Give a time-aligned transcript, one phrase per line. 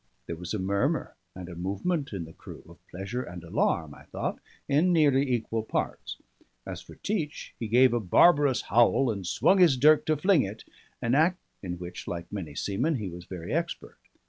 [0.25, 4.05] There was a murmur and a movement in the crew, of pleasure and alarm, I
[4.05, 6.17] thought, in nearly equal parts.
[6.65, 10.63] As for Teach, he gave a barbarous howl, and swung his dirk to fling it,
[11.03, 13.99] an art in which (like many seamen) he was very expert.